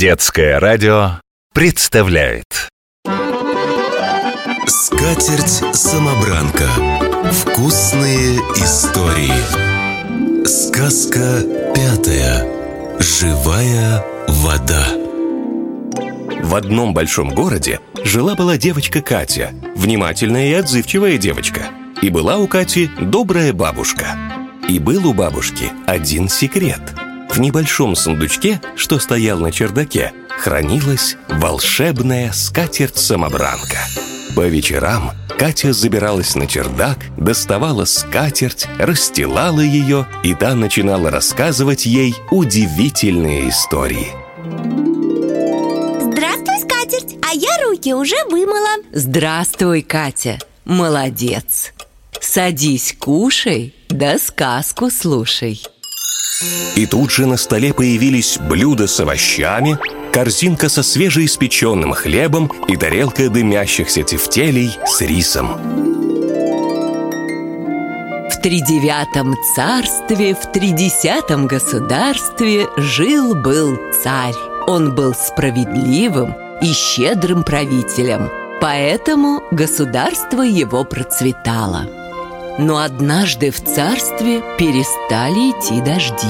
[0.00, 1.20] Детское радио
[1.52, 2.70] представляет
[4.66, 6.70] Скатерть-самобранка.
[7.30, 10.46] Вкусные истории.
[10.46, 11.42] Сказка
[11.74, 12.48] пятая.
[12.98, 14.86] Живая вода.
[16.44, 21.68] В одном большом городе жила-была девочка Катя, внимательная и отзывчивая девочка.
[22.00, 24.16] И была у Кати добрая бабушка.
[24.66, 26.80] И был у бабушки один секрет.
[27.30, 33.78] В небольшом сундучке, что стоял на чердаке, хранилась волшебная скатерть-самобранка.
[34.34, 42.16] По вечерам Катя забиралась на чердак, доставала скатерть, расстилала ее, и та начинала рассказывать ей
[42.32, 44.08] удивительные истории.
[46.00, 48.82] Здравствуй, скатерть, а я руки уже вымыла.
[48.92, 51.72] Здравствуй, Катя, молодец!
[52.20, 55.62] Садись, кушай, да сказку слушай
[56.76, 59.78] И тут же на столе появились блюда с овощами,
[60.12, 65.58] корзинка со свежеиспеченным хлебом и тарелка дымящихся тефтелей с рисом.
[68.30, 74.34] В тридевятом царстве, в тридесятом государстве Жил-был царь
[74.66, 78.30] Он был справедливым и щедрым правителем
[78.62, 81.99] Поэтому государство его процветало
[82.60, 86.26] Но однажды в царстве перестали идти дожди.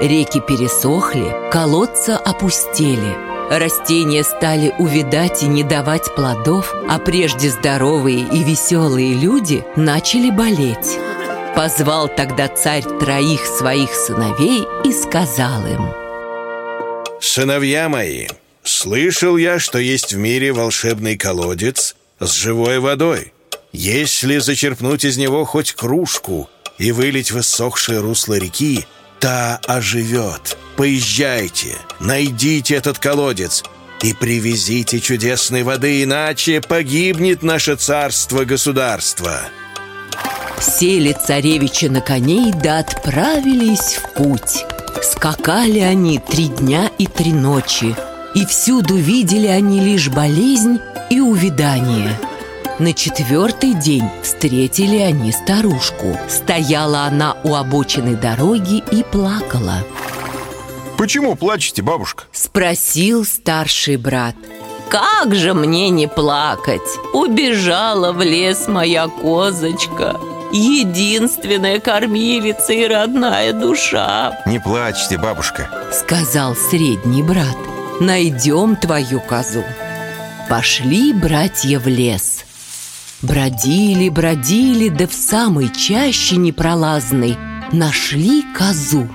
[0.00, 3.16] Реки пересохли, колодца опустели.
[3.48, 10.98] Растения стали увядать и не давать плодов А прежде здоровые и веселые люди начали болеть.
[11.54, 15.90] Позвал тогда царь троих своих сыновей и сказал им
[17.20, 18.26] Сыновья мои,
[18.64, 23.32] слышал я, что есть в мире волшебный колодец с живой водой.
[23.72, 28.86] Если зачерпнуть из него хоть кружку и вылить в иссохшее русло реки,
[29.20, 30.56] та оживет.
[30.76, 33.64] Поезжайте, найдите этот колодец
[34.02, 39.40] и привезите чудесной воды, иначе погибнет наше царство-государство.
[40.60, 44.64] Сели царевичи на коней да отправились в путь
[45.02, 47.94] Скакали они три дня и три ночи
[48.34, 50.80] И всюду видели они лишь болезнь
[51.10, 52.18] и увядание
[52.78, 56.16] На четвертый день встретили они старушку.
[56.28, 59.84] Стояла она у обочины дороги и плакала.
[60.96, 62.24] Почему плачете, бабушка?
[62.30, 64.36] Спросил старший брат.
[64.90, 66.88] Как же мне не плакать?
[67.12, 70.16] Убежала в лес моя козочка.
[70.52, 75.68] Единственная кормилица и родная душа Не плачьте, бабушка.
[75.92, 77.56] Сказал средний брат.
[78.00, 79.64] Найдем твою козу
[80.48, 82.37] Пошли братья в лес
[83.20, 87.36] Бродили, бродили, да в самой чаще непролазной
[87.72, 89.08] Нашли козу.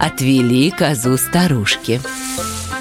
[0.00, 2.00] Отвели козу старушке.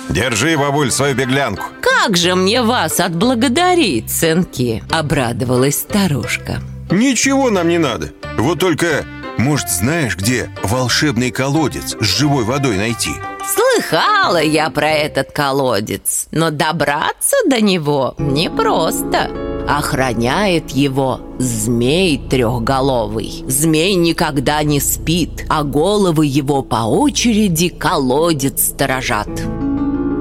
[0.09, 1.63] Держи, бабуль, свою беглянку.
[1.81, 4.83] Как же мне вас отблагодарить, сынки?
[4.91, 6.61] Обрадовалась старушка.
[6.91, 8.11] Ничего нам не надо.
[8.37, 9.05] Вот только,
[9.37, 13.11] может, знаешь, где волшебный колодец с живой водой найти?
[13.45, 19.29] Слыхала я про этот колодец Но добраться до него непросто
[19.67, 23.43] Охраняет его змей трехголовый.
[23.47, 29.29] Змей никогда не спит А головы его по очереди колодец сторожат.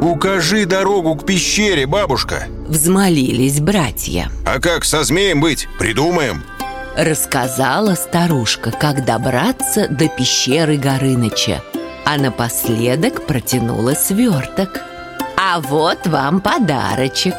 [0.01, 2.49] Укажи дорогу к пещере, бабушка.
[2.69, 4.31] Взмолились братья.
[4.45, 5.69] А как со змеем быть?
[5.79, 6.43] Придумаем.
[6.97, 11.63] Рассказала старушка, как добраться до пещеры Горыныча
[12.05, 14.83] А напоследок протянула сверток.
[15.37, 17.35] А вот вам подарочек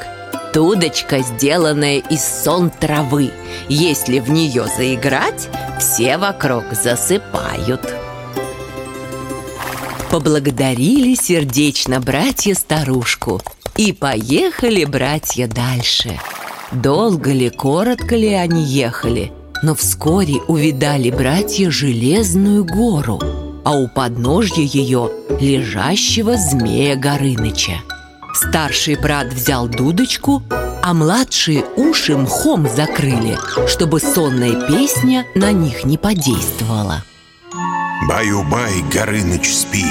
[0.53, 3.31] Тудочка, сделанная из сон травы.
[3.69, 5.49] Если в нее заиграть,
[5.79, 7.81] все вокруг засыпают.
[10.11, 13.41] Поблагодарили сердечно братья старушку.
[13.77, 16.19] И поехали братья дальше.
[16.71, 19.31] Долго ли, коротко ли они ехали
[19.61, 23.21] Но вскоре увидали братья железную гору
[23.63, 27.73] А у подножья ее лежащего змея Горыныча
[28.33, 30.43] Старший брат взял дудочку,
[30.81, 33.37] а младшие уши мхом закрыли
[33.67, 37.03] Чтобы сонная песня на них не подействовала.
[38.07, 39.85] Баю-бай, Горыныч, спи.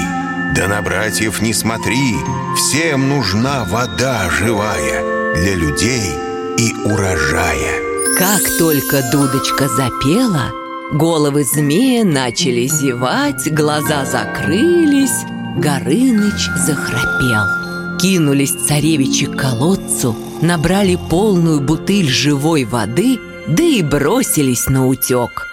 [0.55, 2.15] Да на братьев не смотри.
[2.55, 6.13] Всем нужна вода живая Для людей
[6.57, 7.93] и урожая.
[8.17, 10.51] Как только дудочка запела,
[10.91, 15.25] головы змея начали зевать, глаза закрылись,
[15.57, 17.62] Горыныч захрапел.
[18.03, 23.17] Кинулись царевичи к колодцу, набрали полную бутыль живой воды,
[23.47, 25.47] да и бросились на утек.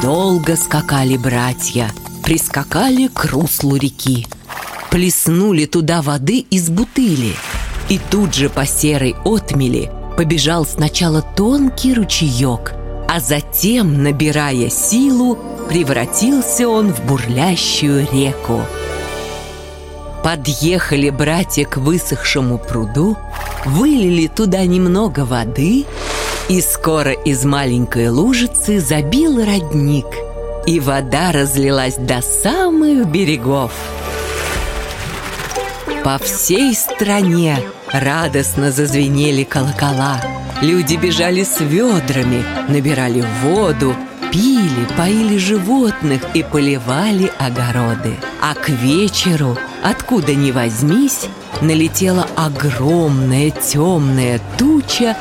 [0.00, 1.92] Долго скакали братья,
[2.24, 4.26] прискакали к руслу реки.
[4.90, 7.34] плеснули туда воды из бутыли.
[7.90, 12.72] И тут же по серой отмели побежал сначала тонкий ручеек,
[13.06, 18.62] а затем, набирая силу, превратился он в бурлящую реку.
[20.22, 23.16] Подъехали братья к высохшему пруду,
[23.64, 25.84] вылили туда немного воды,
[26.48, 30.06] и скоро из маленькой лужицы забил родник,
[30.66, 33.72] и вода разлилась до самых берегов.
[36.04, 37.58] По всей стране
[37.92, 40.20] радостно зазвенели колокола.
[40.60, 43.96] Люди бежали с ведрами, набирали воду,
[44.32, 48.16] пили, поили животных и поливали огороды.
[48.40, 51.26] А к вечеру, откуда ни возьмись,
[51.60, 55.16] налетела огромная темная туча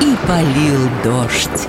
[0.00, 1.68] и полил дождь.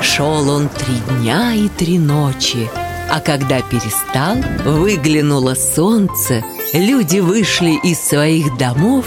[0.00, 2.68] Шел он три дня и три ночи,
[3.10, 9.06] а когда перестал, выглянуло солнце, люди вышли из своих домов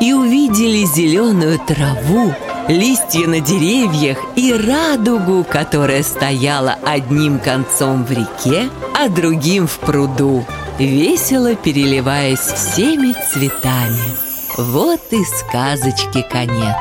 [0.00, 2.34] и увидели зеленую траву,
[2.68, 8.68] листья на деревьях и радугу, которая стояла одним концом в реке,
[8.98, 10.44] а другим в пруду,
[10.78, 14.32] весело переливаясь всеми цветами.
[14.56, 16.76] Вот и сказочки конец.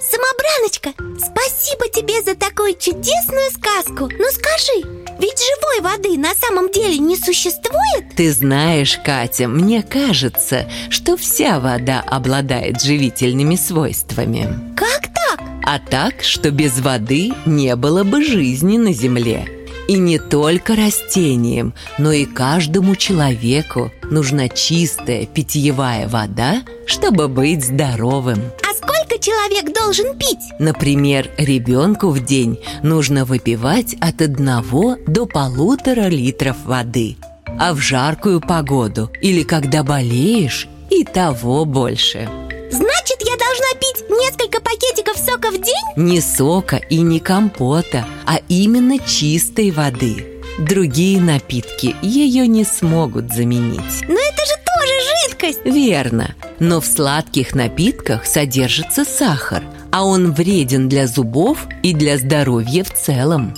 [0.00, 6.98] Самобраночка, спасибо тебе за такую чудесную сказку Ну скажи, ведь живой воды на самом деле
[6.98, 8.14] не существует?
[8.16, 15.40] Ты знаешь, Катя, мне кажется, что вся вода обладает живительными свойствами Как так?
[15.64, 19.55] А так, что без воды не было бы жизни на Земле
[19.88, 28.38] и не только растениям, но и каждому человеку нужна чистая питьевая вода, чтобы быть здоровым.
[28.62, 30.52] А сколько человек должен пить?
[30.58, 37.16] Например, ребенку в день нужно выпивать от одного до полутора литров воды.
[37.58, 42.28] А в жаркую погоду или когда болеешь, и того больше.
[42.70, 45.84] Значит, я должна пить несколько пакетиков сока в день?
[45.96, 50.42] Не сока и не компота, а именно чистой воды.
[50.58, 54.02] Другие напитки ее не смогут заменить.
[54.08, 54.92] Но это же тоже
[55.22, 55.60] жидкость!
[55.64, 59.62] Верно, но в сладких напитках содержится сахар,
[59.92, 63.54] а он вреден для зубов и для здоровья в целом.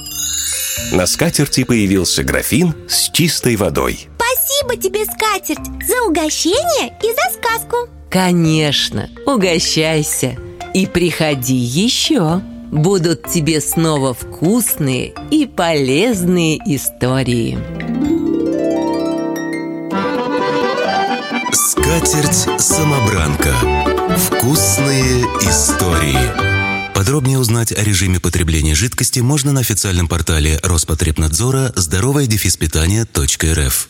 [0.93, 4.09] На скатерти появился графин с чистой водой.
[4.17, 10.37] Спасибо тебе, скатерть, за угощение и за сказку Конечно, угощайся
[10.75, 12.41] и приходи еще.
[12.71, 17.59] Будут тебе снова вкусные и полезные истории.
[21.53, 23.55] Скатерть-самобранка.
[24.17, 26.95] Вкусные истории.
[26.95, 32.27] Подробнее узнать о режиме потребления жидкости можно на официальном портале Роспотребнадзора здоровое
[32.57, 33.89] питание.рф.